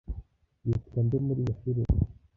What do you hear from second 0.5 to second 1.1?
yitwa